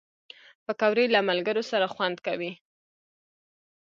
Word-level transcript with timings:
پکورې 0.65 1.05
له 1.15 1.19
ملګرو 1.29 1.63
سره 1.71 1.85
خوند 1.93 2.17
کوي 2.27 2.51